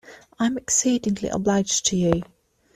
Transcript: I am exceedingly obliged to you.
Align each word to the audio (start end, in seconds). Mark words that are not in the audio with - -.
I 0.39 0.47
am 0.47 0.57
exceedingly 0.57 1.29
obliged 1.29 1.85
to 1.85 1.95
you. 1.95 2.23